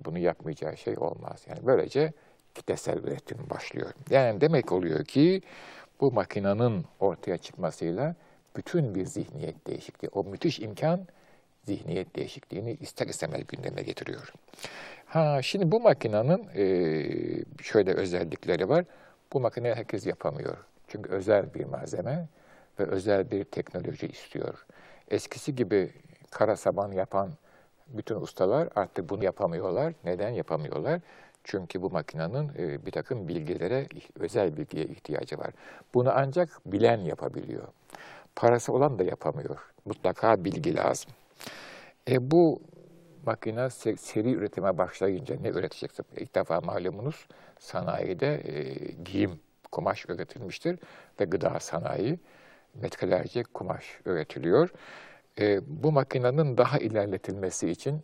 bunu 0.05 0.19
yapmayacağı 0.19 0.76
şey 0.76 0.95
olmaz. 0.99 1.45
Yani 1.49 1.59
böylece 1.67 2.12
kitlesel 2.55 2.99
üretim 2.99 3.38
başlıyor. 3.50 3.93
Yani 4.11 4.40
demek 4.40 4.73
oluyor 4.73 5.05
ki 5.05 5.43
bu 6.00 6.12
makinenin 6.12 6.85
ortaya 7.00 7.38
çıkmasıyla 7.38 8.14
bütün 8.57 8.95
bir 8.95 9.07
zihniyet 9.07 9.67
değişikliği, 9.67 10.09
o 10.09 10.25
müthiş 10.25 10.61
imkan 10.61 11.07
zihniyet 11.64 12.17
değişikliğini 12.17 12.73
ister 12.81 13.07
istemez 13.07 13.47
gündeme 13.49 13.83
getiriyor. 13.83 14.33
Ha 15.07 15.43
şimdi 15.43 15.73
bu 15.73 15.81
makinenin 15.81 16.49
e, 16.55 16.64
şöyle 17.62 17.95
özellikleri 17.95 18.69
var. 18.69 18.85
Bu 19.33 19.40
makine 19.40 19.75
herkes 19.75 20.07
yapamıyor. 20.07 20.57
Çünkü 20.88 21.11
özel 21.11 21.55
bir 21.55 21.64
malzeme 21.64 22.26
ve 22.81 22.85
özel 22.85 23.31
bir 23.31 23.45
teknoloji 23.45 24.07
istiyor. 24.07 24.67
Eskisi 25.11 25.55
gibi 25.55 25.90
kara 26.31 26.57
saban 26.57 26.93
yapan 26.93 27.31
bütün 27.88 28.17
ustalar 28.17 28.69
artık 28.76 29.11
bunu 29.11 29.25
yapamıyorlar. 29.25 29.93
Neden 30.05 30.31
yapamıyorlar? 30.31 31.00
Çünkü 31.45 31.83
bu 31.83 31.90
makinenin 31.90 32.50
e, 32.59 32.87
bir 32.87 32.90
takım 32.90 33.28
bilgilere, 33.28 33.87
özel 34.18 34.57
bilgiye 34.57 34.85
ihtiyacı 34.85 35.38
var. 35.38 35.50
Bunu 35.95 36.12
ancak 36.14 36.49
bilen 36.66 36.99
yapabiliyor. 36.99 37.68
Parası 38.37 38.73
olan 38.73 38.99
da 38.99 39.04
yapamıyor. 39.04 39.59
Mutlaka 39.85 40.45
bilgi 40.45 40.76
lazım. 40.76 41.11
E, 42.11 42.30
bu 42.30 42.62
makine 43.26 43.71
seri 43.97 44.33
üretime 44.33 44.78
başlayınca 44.78 45.37
ne 45.40 45.49
üretecekse 45.49 46.02
ilk 46.16 46.35
defa 46.35 46.61
malumunuz 46.61 47.26
sanayide 47.59 48.35
e, 48.35 48.75
giyim, 49.04 49.40
kumaş 49.73 50.04
üretilmiştir 50.09 50.78
ve 51.21 51.25
gıda 51.25 51.61
sanayi 51.61 52.18
metrelerce 52.75 53.42
kumaş 53.42 54.00
üretiliyor. 54.07 54.71
E, 55.40 55.61
bu 55.83 55.92
makinenin 55.92 56.57
daha 56.57 56.78
ilerletilmesi 56.78 57.71
için 57.71 58.02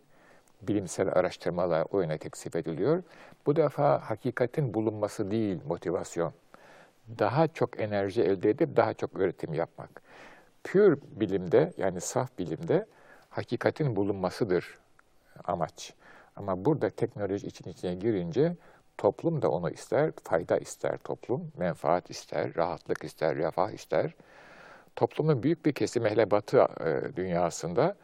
bilimsel 0.61 1.09
araştırmalar 1.09 1.87
o 1.91 2.01
yöne 2.01 2.17
teksif 2.17 2.55
ediliyor. 2.55 3.03
Bu 3.45 3.55
defa 3.55 3.99
hakikatin 4.09 4.73
bulunması 4.73 5.31
değil 5.31 5.59
motivasyon. 5.67 6.33
Daha 7.19 7.47
çok 7.47 7.79
enerji 7.79 8.21
elde 8.21 8.49
edip 8.49 8.75
daha 8.75 8.93
çok 8.93 9.19
üretim 9.19 9.53
yapmak. 9.53 10.01
pür 10.63 10.99
bilimde 11.01 11.73
yani 11.77 12.01
saf 12.01 12.37
bilimde 12.39 12.85
hakikatin 13.29 13.95
bulunmasıdır 13.95 14.77
amaç. 15.43 15.93
Ama 16.35 16.65
burada 16.65 16.89
teknoloji 16.89 17.47
için 17.47 17.69
içine 17.69 17.95
girince 17.95 18.55
toplum 18.97 19.41
da 19.41 19.51
onu 19.51 19.69
ister, 19.69 20.11
fayda 20.23 20.57
ister 20.57 20.97
toplum, 20.97 21.51
menfaat 21.57 22.09
ister, 22.09 22.55
rahatlık 22.55 23.03
ister, 23.03 23.35
refah 23.35 23.71
ister. 23.71 24.15
Toplumun 24.95 25.43
büyük 25.43 25.65
bir 25.65 25.73
kesimi 25.73 26.09
hele 26.09 26.31
batı 26.31 26.57
e, 26.57 27.15
dünyasında 27.15 27.95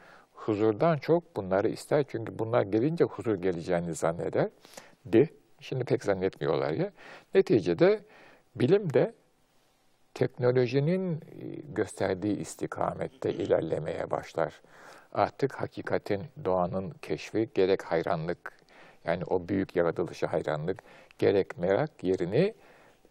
huzurdan 0.45 0.98
çok 0.98 1.36
bunları 1.36 1.69
ister. 1.69 2.05
Çünkü 2.07 2.39
bunlar 2.39 2.62
gelince 2.62 3.03
huzur 3.03 3.36
geleceğini 3.36 3.95
zanneder. 3.95 4.50
De, 5.05 5.27
şimdi 5.60 5.83
pek 5.86 6.03
zannetmiyorlar 6.03 6.71
ya. 6.71 6.91
Neticede 7.36 8.00
bilim 8.55 8.93
de 8.93 9.13
teknolojinin 10.13 11.15
e, 11.15 11.19
gösterdiği 11.74 12.38
istikamette 12.38 13.33
ilerlemeye 13.33 14.12
başlar. 14.12 14.62
Artık 15.13 15.53
hakikatin, 15.53 16.24
doğanın 16.45 16.89
keşfi 16.89 17.50
gerek 17.53 17.83
hayranlık, 17.83 18.53
yani 19.05 19.24
o 19.25 19.48
büyük 19.48 19.75
yaratılışa 19.75 20.33
hayranlık, 20.33 20.83
gerek 21.17 21.57
merak 21.57 22.03
yerini 22.03 22.53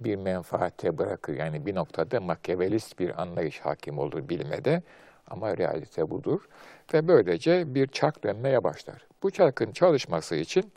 bir 0.00 0.16
menfaate 0.16 0.98
bırakır. 0.98 1.34
Yani 1.34 1.66
bir 1.66 1.74
noktada 1.74 2.20
makyavelist 2.20 2.98
bir 2.98 3.22
anlayış 3.22 3.60
hakim 3.60 3.98
olur 3.98 4.28
bilmede 4.28 4.82
ama 5.26 5.56
realite 5.56 6.10
budur. 6.10 6.48
Ve 6.94 7.08
böylece 7.08 7.74
bir 7.74 7.86
çark 7.86 8.24
dönmeye 8.24 8.64
başlar. 8.64 9.06
Bu 9.22 9.30
çarkın 9.30 9.72
çalışması 9.72 10.36
için 10.36 10.72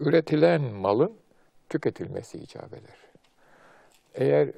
üretilen 0.00 0.62
malın 0.62 1.12
tüketilmesi 1.68 2.38
icap 2.38 2.72
eder. 2.74 2.96
Eğer 4.14 4.48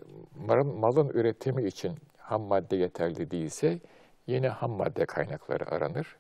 malın 0.65 1.09
üretimi 1.09 1.65
için 1.65 1.99
ham 2.19 2.43
madde 2.43 2.77
yeterli 2.77 3.31
değilse 3.31 3.79
yine 4.27 4.49
ham 4.49 4.71
madde 4.71 5.07
kaynakları 5.07 5.71
aranır. 5.71 6.17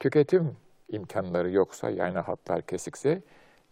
Tüketim 0.00 0.56
imkanları 0.88 1.50
yoksa 1.50 1.90
yani 1.90 2.18
hatlar 2.18 2.62
kesikse 2.62 3.22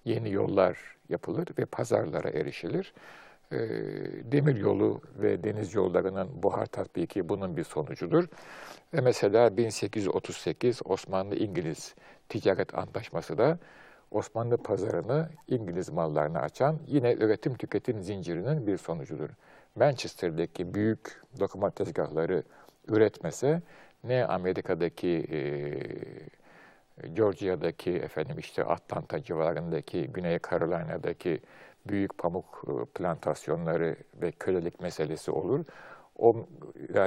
yeni 0.04 0.32
yollar 0.32 0.96
yapılır 1.08 1.46
ve 1.58 1.64
pazarlara 1.64 2.30
erişilir. 2.30 2.92
Ee, 3.52 3.58
demir 4.32 4.56
yolu 4.56 5.00
ve 5.18 5.44
deniz 5.44 5.74
yollarının 5.74 6.42
buhar 6.42 6.66
tatbiki 6.66 7.28
bunun 7.28 7.56
bir 7.56 7.64
sonucudur. 7.64 8.24
Ve 8.94 9.00
mesela 9.00 9.56
1838 9.56 10.80
Osmanlı-İngiliz 10.84 11.94
ticaret 12.28 12.74
antlaşması 12.78 13.38
da 13.38 13.58
Osmanlı 14.10 14.56
pazarını 14.56 15.28
İngiliz 15.48 15.90
mallarına 15.90 16.40
açan 16.40 16.78
yine 16.86 17.12
üretim 17.12 17.54
tüketim 17.54 18.02
zincirinin 18.02 18.66
bir 18.66 18.76
sonucudur. 18.76 19.30
Manchester'daki 19.74 20.74
büyük 20.74 21.22
dokuma 21.40 21.70
tezgahları 21.70 22.42
üretmese 22.88 23.62
ne 24.04 24.24
Amerika'daki 24.24 25.26
e, 25.32 25.38
Georgia'daki 27.14 27.90
efendim 27.90 28.38
işte 28.38 28.64
Atlanta 28.64 29.22
civarındaki 29.22 30.06
Güney 30.06 30.38
Carolina'daki 30.50 31.40
büyük 31.86 32.18
pamuk 32.18 32.64
e, 32.68 32.84
plantasyonları 32.84 33.96
ve 34.22 34.32
kölelik 34.32 34.80
meselesi 34.80 35.30
olur. 35.30 35.64
O 36.18 36.46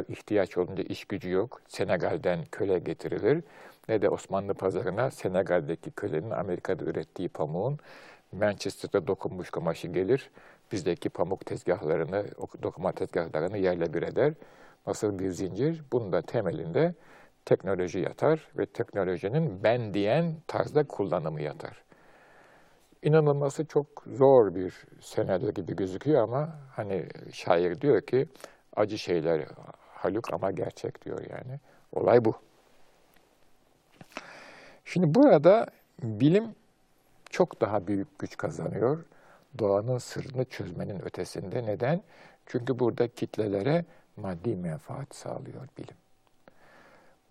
ihtiyaç 0.10 0.58
olunca 0.58 0.84
iş 0.84 1.06
gücü 1.06 1.30
yok. 1.30 1.62
Senegal'den 1.68 2.46
köle 2.52 2.80
getirilir. 2.80 3.44
Ne 3.90 4.02
de 4.02 4.10
Osmanlı 4.10 4.54
pazarına 4.54 5.12
Senegal'deki 5.12 5.92
kölenin 5.92 6.32
Amerika'da 6.32 6.86
ürettiği 6.86 7.30
pamuğun 7.30 7.80
Manchester'da 8.32 9.08
dokunmuş 9.08 9.50
kumaşı 9.50 9.88
gelir. 9.88 10.30
Bizdeki 10.72 11.10
pamuk 11.10 11.46
tezgahlarını, 11.46 12.26
dokuma 12.64 12.92
tezgahlarını 12.92 13.58
yerle 13.58 13.94
bir 13.94 14.02
eder. 14.02 14.34
Nasıl 14.88 15.20
bir 15.20 15.30
zincir? 15.30 15.84
Bunun 15.92 16.12
da 16.12 16.22
temelinde 16.22 16.94
teknoloji 17.46 18.00
yatar 18.00 18.48
ve 18.58 18.66
teknolojinin 18.66 19.64
ben 19.64 19.94
diyen 19.94 20.36
tarzda 20.48 20.84
kullanımı 20.88 21.42
yatar. 21.42 21.84
İnanılması 23.04 23.66
çok 23.66 23.88
zor 24.08 24.56
bir 24.56 24.74
senaryo 25.02 25.52
gibi 25.52 25.76
gözüküyor 25.76 26.24
ama 26.24 26.50
hani 26.76 27.06
şair 27.34 27.82
diyor 27.82 28.02
ki 28.02 28.28
acı 28.76 28.98
şeyler 28.98 29.46
haluk 29.90 30.34
ama 30.34 30.52
gerçek 30.52 31.06
diyor 31.06 31.20
yani. 31.30 31.60
Olay 31.94 32.26
bu. 32.26 32.34
Şimdi 34.86 35.16
burada 35.16 35.68
bilim 36.04 36.56
çok 37.30 37.62
daha 37.62 37.88
büyük 37.88 38.20
güç 38.20 38.38
kazanıyor. 38.38 39.06
Doğanın 39.60 39.98
sırrını 39.98 40.46
çözmenin 40.46 41.06
ötesinde. 41.06 41.66
Neden? 41.66 42.02
Çünkü 42.46 42.80
burada 42.80 43.08
kitlelere 43.08 43.86
maddi 44.18 44.56
menfaat 44.56 45.16
sağlıyor 45.16 45.68
bilim. 45.78 45.96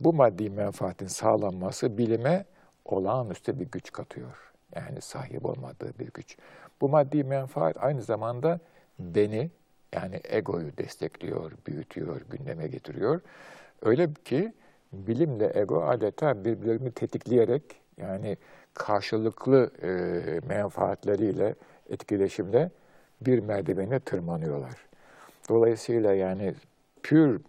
Bu 0.00 0.12
maddi 0.12 0.50
menfaatin 0.50 1.06
sağlanması 1.06 1.98
bilime 1.98 2.44
olağanüstü 2.84 3.60
bir 3.60 3.70
güç 3.70 3.92
katıyor. 3.92 4.49
Yani 4.76 5.00
sahip 5.00 5.44
olmadığı 5.44 5.98
bir 5.98 6.10
güç. 6.14 6.36
Bu 6.80 6.88
maddi 6.88 7.24
menfaat 7.24 7.76
aynı 7.84 8.02
zamanda 8.02 8.60
beni 8.98 9.50
yani 9.94 10.20
egoyu 10.24 10.76
destekliyor, 10.76 11.52
büyütüyor, 11.66 12.20
gündeme 12.30 12.66
getiriyor. 12.66 13.20
Öyle 13.82 14.14
ki 14.24 14.52
bilimle 14.92 15.52
ego 15.54 15.84
adeta 15.84 16.44
birbirlerini 16.44 16.92
tetikleyerek 16.92 17.62
yani 17.96 18.36
karşılıklı 18.74 19.70
e, 19.82 19.90
menfaatleriyle 20.46 21.54
etkileşimde 21.90 22.70
bir 23.20 23.38
merdivene 23.38 24.00
tırmanıyorlar. 24.00 24.74
Dolayısıyla 25.48 26.14
yani 26.14 26.54
pür 27.02 27.40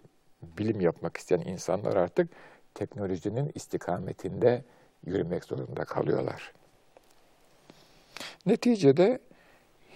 bilim 0.42 0.82
yapmak 0.82 1.18
isteyen 1.18 1.40
insanlar 1.40 1.96
artık 1.96 2.30
teknolojinin 2.74 3.52
istikametinde 3.56 4.64
yürümek 5.06 5.44
zorunda 5.44 5.86
kalıyorlar. 5.86 6.54
Neticede 8.46 9.20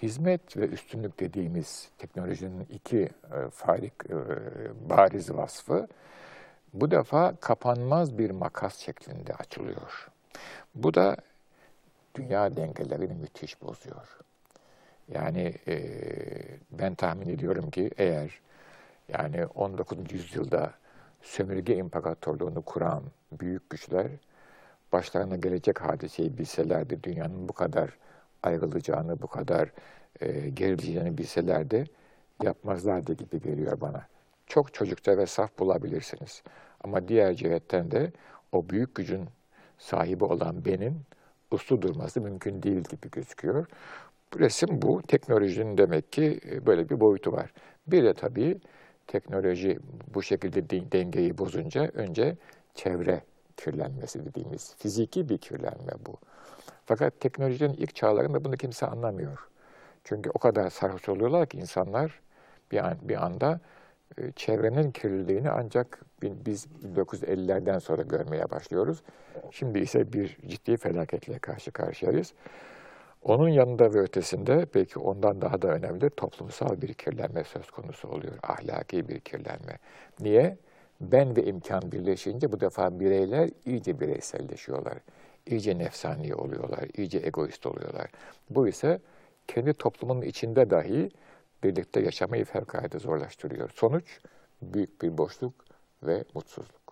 hizmet 0.02 0.56
ve 0.56 0.68
üstünlük 0.68 1.20
dediğimiz 1.20 1.88
teknolojinin 1.98 2.66
iki 2.70 2.98
e, 2.98 3.50
farik 3.50 3.92
e, 4.10 4.14
bariz 4.90 5.34
vasfı 5.34 5.88
bu 6.74 6.90
defa 6.90 7.36
kapanmaz 7.40 8.18
bir 8.18 8.30
makas 8.30 8.76
şeklinde 8.78 9.34
açılıyor. 9.34 10.08
Bu 10.74 10.94
da 10.94 11.16
dünya 12.14 12.56
dengelerini 12.56 13.14
müthiş 13.14 13.62
bozuyor. 13.62 14.18
Yani 15.08 15.54
e, 15.68 15.78
ben 16.70 16.94
tahmin 16.94 17.28
ediyorum 17.28 17.70
ki 17.70 17.90
eğer 17.98 18.40
yani 19.08 19.46
19. 19.46 19.98
yüzyılda 20.12 20.72
sömürge 21.22 21.76
imparatorluğunu 21.76 22.62
kuran 22.62 23.02
büyük 23.32 23.70
güçler 23.70 24.06
başlarına 24.92 25.36
gelecek 25.36 25.80
hadiseyi 25.80 26.38
bilselerdi, 26.38 27.02
dünyanın 27.02 27.48
bu 27.48 27.52
kadar 27.52 27.90
ayrılacağını, 28.42 29.22
bu 29.22 29.26
kadar 29.26 29.72
e, 30.20 30.48
gerileceğini 30.48 31.18
bilselerdi 31.18 31.84
yapmazlardı 32.42 33.12
gibi 33.12 33.40
geliyor 33.40 33.80
bana. 33.80 34.06
Çok 34.46 34.74
çocukça 34.74 35.18
ve 35.18 35.26
saf 35.26 35.58
bulabilirsiniz. 35.58 36.42
Ama 36.84 37.08
diğer 37.08 37.34
cihetten 37.34 37.90
de 37.90 38.12
o 38.52 38.68
büyük 38.68 38.94
gücün 38.94 39.24
sahibi 39.78 40.24
olan 40.24 40.64
benim 40.64 41.00
uslu 41.50 41.82
durması 41.82 42.20
mümkün 42.20 42.62
değil 42.62 42.82
gibi 42.82 43.10
gözüküyor. 43.10 43.66
Resim 44.38 44.82
bu. 44.82 45.02
Teknolojinin 45.02 45.78
demek 45.78 46.12
ki 46.12 46.40
e, 46.50 46.66
böyle 46.66 46.88
bir 46.88 47.00
boyutu 47.00 47.32
var. 47.32 47.52
Bir 47.86 48.04
de 48.04 48.14
tabii 48.14 48.60
teknoloji 49.06 49.78
bu 50.14 50.22
şekilde 50.22 50.70
dengeyi 50.92 51.38
bozunca 51.38 51.90
önce 51.94 52.36
çevre 52.74 53.22
kirlenmesi 53.56 54.24
dediğimiz 54.24 54.74
fiziki 54.78 55.28
bir 55.28 55.38
kirlenme 55.38 55.92
bu. 56.06 56.16
Fakat 56.86 57.20
teknolojinin 57.20 57.74
ilk 57.74 57.94
çağlarında 57.94 58.44
bunu 58.44 58.56
kimse 58.56 58.86
anlamıyor. 58.86 59.48
Çünkü 60.04 60.30
o 60.30 60.38
kadar 60.38 60.70
sarhoş 60.70 61.08
oluyorlar 61.08 61.46
ki 61.46 61.58
insanlar 61.58 62.20
bir, 62.72 62.86
an, 62.86 62.98
bir 63.02 63.24
anda 63.24 63.60
e, 64.18 64.32
çevrenin 64.32 64.90
kirliliğini 64.90 65.50
ancak 65.50 66.00
biz 66.22 66.66
1950'lerden 66.96 67.78
sonra 67.78 68.02
görmeye 68.02 68.50
başlıyoruz. 68.50 69.02
Şimdi 69.50 69.78
ise 69.78 70.12
bir 70.12 70.38
ciddi 70.46 70.76
felaketle 70.76 71.38
karşı 71.38 71.70
karşıyayız. 71.70 72.32
Onun 73.22 73.48
yanında 73.48 73.94
ve 73.94 74.00
ötesinde 74.00 74.66
belki 74.74 74.98
ondan 74.98 75.40
daha 75.40 75.62
da 75.62 75.68
önemli 75.68 76.10
toplumsal 76.10 76.82
bir 76.82 76.94
kirlenme 76.94 77.44
söz 77.44 77.70
konusu 77.70 78.08
oluyor. 78.08 78.34
Ahlaki 78.42 79.08
bir 79.08 79.20
kirlenme. 79.20 79.78
Niye? 80.20 80.56
Ben 81.00 81.36
ve 81.36 81.44
imkan 81.44 81.92
birleşince 81.92 82.52
bu 82.52 82.60
defa 82.60 83.00
bireyler 83.00 83.50
iyice 83.64 84.00
bireyselleşiyorlar. 84.00 84.94
İyice 85.46 85.78
nefsani 85.78 86.34
oluyorlar, 86.34 86.88
iyice 86.96 87.18
egoist 87.18 87.66
oluyorlar. 87.66 88.10
Bu 88.50 88.68
ise 88.68 89.00
kendi 89.48 89.74
toplumun 89.74 90.22
içinde 90.22 90.70
dahi 90.70 91.10
birlikte 91.64 92.00
yaşamayı 92.00 92.44
fevkalade 92.44 92.98
zorlaştırıyor. 92.98 93.70
Sonuç 93.70 94.20
büyük 94.62 95.02
bir 95.02 95.18
boşluk 95.18 95.54
ve 96.02 96.24
mutsuzluk. 96.34 96.86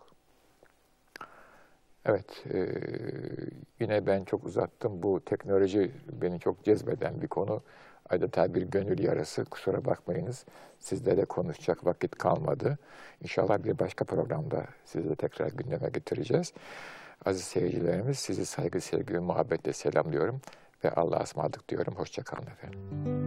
Evet, 2.06 2.44
e, 2.54 2.68
yine 3.80 4.06
ben 4.06 4.24
çok 4.24 4.44
uzattım. 4.44 5.02
Bu 5.02 5.24
teknoloji 5.24 5.92
beni 6.12 6.40
çok 6.40 6.64
cezbeden 6.64 7.22
bir 7.22 7.28
konu. 7.28 7.62
adeta 8.10 8.54
bir 8.54 8.62
gönül 8.62 8.98
yarası. 8.98 9.44
Kusura 9.44 9.84
bakmayınız. 9.84 10.44
Sizle 10.80 11.24
konuşacak 11.24 11.86
vakit 11.86 12.18
kalmadı. 12.18 12.78
İnşallah 13.22 13.64
bir 13.64 13.78
başka 13.78 14.04
programda 14.04 14.66
sizi 14.84 15.16
tekrar 15.16 15.48
gündeme 15.48 15.88
getireceğiz. 15.88 16.52
Aziz 17.24 17.44
seyircilerimiz 17.44 18.18
sizi 18.18 18.46
saygı, 18.46 18.80
sevgi 18.80 19.14
ve 19.14 19.18
muhabbetle 19.18 19.72
selamlıyorum 19.72 20.40
ve 20.84 20.90
Allah'a 20.90 21.22
ısmarladık 21.22 21.68
diyorum. 21.68 21.94
Hoşçakalın 21.96 22.46
efendim. 22.46 23.23